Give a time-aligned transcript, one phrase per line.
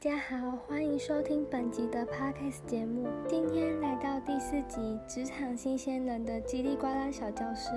[0.00, 3.08] 大家好，欢迎收听本集的 podcast 节目。
[3.26, 7.70] 今天来到第四集《职场新鲜人的叽里呱啦小教室》，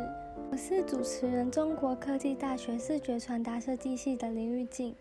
[0.52, 4.96] 我是主持人，中国科技大学视觉传达设计系的林玉静，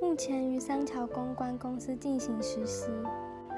[0.00, 2.88] 目前于三桥公关公司进行实习。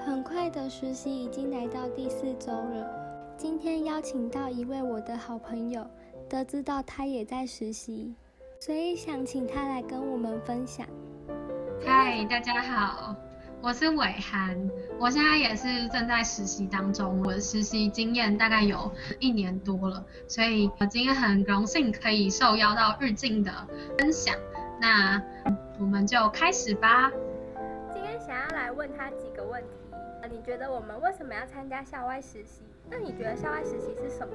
[0.04, 5.86] 很快的实习已经来到第四周了，今天邀请到一位我的好朋友，
[6.28, 8.12] 得知到他也在实习，
[8.58, 10.84] 所以想请他来跟我们分享。
[11.86, 13.14] 嗨，大家好，
[13.60, 23.52] 我是伟涵，我现在也是正在实习当中，我的实习经验大概有一年多了，所以我今天很荣幸可以受邀到日进的
[23.98, 24.34] 分享，
[24.80, 25.22] 那
[25.78, 27.10] 我们就开始吧。
[27.92, 29.68] 今天想要来问他几个问题，
[30.30, 32.62] 你觉得我们为什么要参加校外实习？
[32.96, 34.32] 那你觉得校外实习是什么？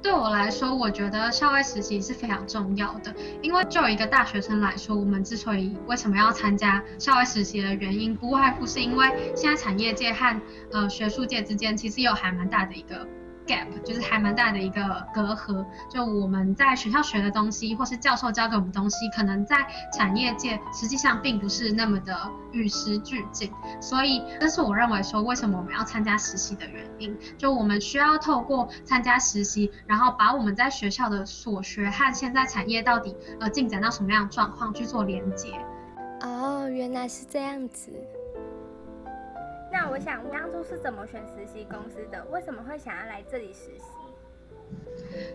[0.00, 10.40] 对我来说，我觉得校外实习是非常重要的，因为就一个大学生来说，我们之所以为什么要参加校外实习的原因，不外乎是因为现在产业界和
[10.72, 13.06] 呃学术界之间其实有还蛮大的一个。
[13.46, 19.56] Gap 就是还蛮大的一个隔阂，就我们在学校学的东西，或是教授教给我们东西，可能在
[19.92, 22.16] 产业界实际上并不是那么的
[22.52, 27.16] 与时俱进，所以这是我认为说为什么我们要参加实习的原因。
[27.38, 35.52] 就我们需要透过参加实习，然后把我们在学校的所学和现在产业到底呃进展到什么样的状况去做连接。
[36.22, 37.92] 哦，原来是这样子。
[39.90, 42.24] 我想，当初是怎么选实习公司的？
[42.30, 43.84] 为什么会想要来这里实习？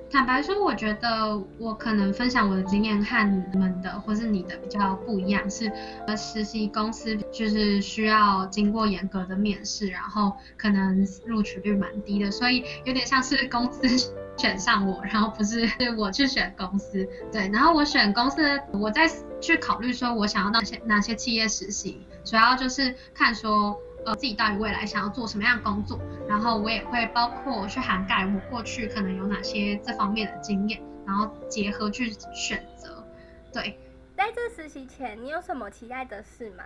[0.09, 5.49] 坦白说，我觉得我可能分享我的经验和你们的，或是你的比较不一样。
[5.49, 5.71] 是，
[6.05, 13.87] 呃，实习公司就是需要经过严格的面试，然后可能录取率蛮低的，所以有点像是公司
[14.37, 15.65] 选上我，然后不是
[15.97, 17.07] 我去选公司。
[17.31, 23.79] 对，然后我选公司，我在去考虑说我想要到哪些哪些企业实习，主要就是看说。
[24.03, 33.05] 呃，自己到底未来想要做什么样的工作，然后我也会包括去涵盖我过去可能有哪些这方面的经验，然后结合去选择。
[33.53, 33.77] 对，
[34.17, 36.63] 在这实习前，你有什么期待的事吗？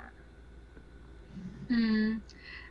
[1.67, 2.21] 嗯，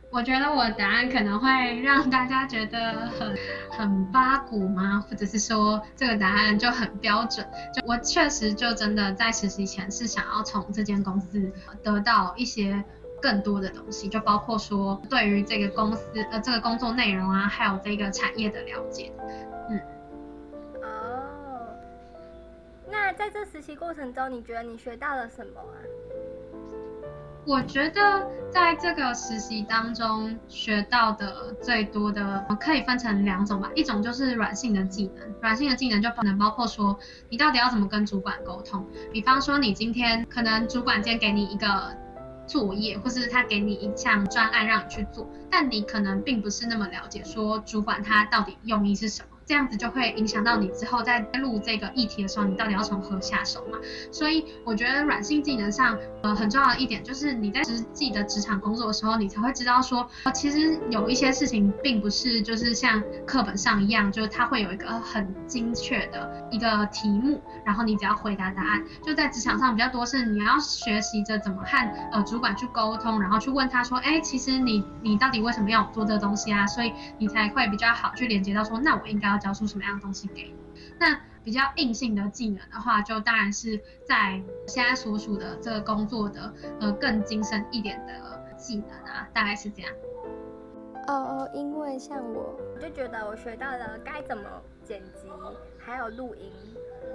[0.09, 3.37] 我觉得我的答案可能会让大家觉得很
[3.69, 5.05] 很八股吗？
[5.07, 7.47] 或者是说这个答案就很标准？
[7.71, 11.51] 就我确实就真的在实习前是想要从这间公司
[11.83, 12.83] 得到一些。
[13.21, 19.11] 更多的东西，就包括说对于这个公司呃这个工作内容啊，还有这个产业的了解，
[19.69, 19.79] 嗯。
[20.83, 21.67] 哦，
[22.91, 25.73] 那在这实习过程中，你觉得你学到了什么啊？
[27.47, 36.97] 我觉得在这个实习当中学到的最多的，可以分成两种吧，一种就是软性的技能，软性的技能就可能包括说
[37.29, 41.95] 你到底要怎么跟主管沟通，比方说你今天可能主管今天给你一个。
[42.47, 49.34] 作业，或是他给你一项专案让你去做，但你可能并不是那么了解，说主管他到底用意是什么。
[49.45, 53.77] 这样子就会影响到你之后在录这个议题的时候，你到底要从何下手嘛？
[54.11, 68.83] 所以我觉得软性技能上，呃，很重要的一点就是你在实际的职场工作的时候，你才会知道说，其实有一些事情并不是就是像课本上一样，就是它会有一个很精确的一个题目，然后你只要回答答案。
[69.03, 76.65] 就在职场上比较多是你要学习着怎么和呃主管去沟通，然后去问他说，哎，其实你你到底为什么要做这个东西啊？
[76.65, 79.34] 所以你才会比较好去连接到说，那我应该。
[79.37, 80.55] 教出什么样的东西给你？
[80.99, 89.91] 那比较硬性的技能的话，就当然是在现在所属的这个工作的呃更精深一点的技能啊，大概是这样。
[91.07, 94.43] 哦哦，因为像我，我就觉得我学到了该怎么
[94.83, 95.29] 剪辑，
[95.77, 96.51] 还有录音，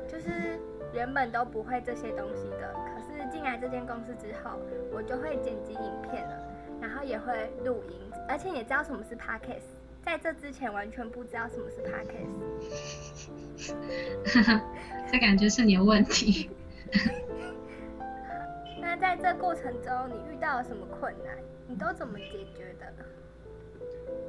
[0.06, 0.60] 就是
[0.92, 2.72] 原本都不会这些东西的。
[2.72, 4.60] 可是进来这间公司之后，
[4.92, 6.36] 我就会剪辑影片了，
[6.80, 7.98] 然后也会录音，
[8.28, 9.79] 而且也知道什么是 podcast。
[10.04, 12.26] 在这之前完全不知道什么是 podcast，
[15.10, 16.48] 这感觉是你的问题。
[18.80, 21.36] 那在这过程中，你遇到了什么困难？
[21.68, 22.86] 你都怎么解决的？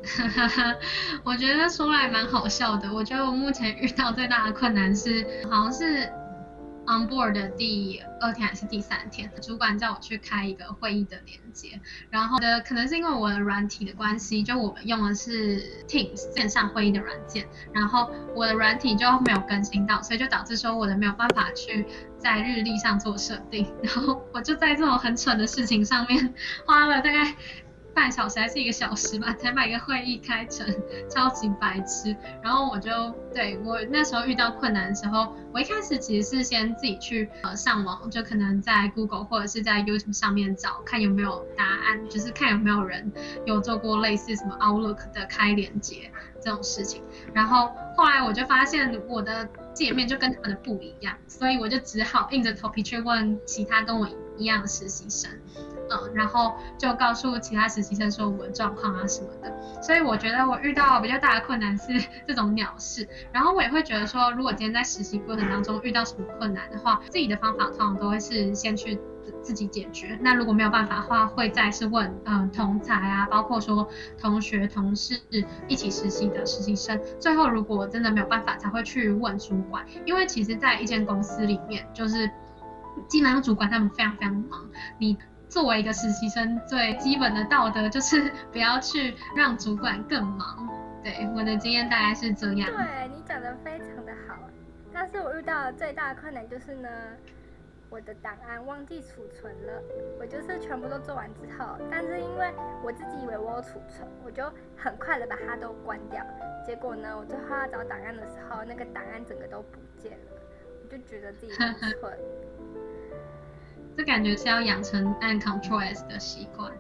[1.24, 2.94] 我觉得说来蛮好笑的。
[2.94, 6.12] 我觉得我目前遇到最大的困难是，好像是。
[6.92, 11.80] On board 的第二天还是第三天，主管叫我去开一个会议的连接，
[12.10, 21.86] 然后的可能是因为我的软体的关系，就我们用的是 Teams 线上会议的软件，然后我的软体就没有更新到，所以就导致说我的没有办法去
[22.18, 26.34] 在日历上做设定，然后我就在这种很蠢的事情上面
[26.66, 27.34] 花了大概
[27.94, 30.66] 半小时还是一个小时吧， 才把一个会议开成，
[31.10, 32.16] 超级白痴。
[32.42, 32.90] 然后我就
[33.34, 43.12] 对我那时候遇到困难的时候，我一开始其实是先自己去呃上网，就可能在 Google 或者是在 YouTube 上面找，看有没有答案，就是看有没有人
[43.46, 46.10] 有做过类似什么 Outlook 的开连接
[46.42, 47.04] 这种事情。
[47.34, 54.08] 然后后来我就发现我的界面就跟他们的不一样，所以我就只好硬着头皮去问其他跟我
[54.38, 55.30] 一样的实习生。
[55.92, 61.94] 嗯，然后就告诉其他实习生说我的状况啊什么的，所以我觉得我遇到比较大的困难是
[62.26, 63.08] 这种鸟事。
[63.34, 69.00] 然后我也会觉得说，如果今天在实习过程当中遇到什么困难的话，自己的方法通常都会是先去
[69.42, 70.18] 自己解决。
[70.22, 75.20] 那如果没有办法的话，会再是问嗯同才啊，包括说同学、同事
[75.68, 77.00] 一起实习的实习生。
[77.20, 82.30] 最后如果真的没有办法，才会去问主管，因为其实在一间公司里面，就是
[83.08, 85.18] 基本上主管他们非常非常忙，你。
[85.52, 90.66] 作为一个实习生，最基本的道德就是不要去让主管更忙。
[91.04, 92.72] 对，我的经验大概是这样。
[92.72, 94.38] 对你讲的非常的好，
[94.94, 96.88] 但是我遇到的最大的困难就是呢，
[97.90, 99.84] 我的档案忘记储存了。
[100.18, 102.50] 我就是全部都做完之后，但是因为
[102.82, 106.26] 我自己以为我有储存，我就很快的把它都关掉。
[106.66, 110.32] 结果呢，我最后要找档案的时候，那个档案整个都不见了，
[110.82, 112.18] 我就觉得自己很蠢。
[114.02, 116.72] 这感觉是要养成按 Control S 的习惯。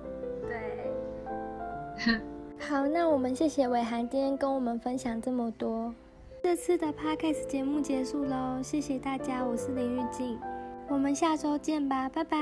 [0.41, 2.19] 对。
[2.57, 5.93] 好，那我们谢谢伟涵今天跟我们分享这么多。
[6.41, 10.39] 这次的 Podcast 节目结束喽，谢谢大家，我是林玉静，
[10.87, 12.37] 我们下周见吧，拜拜。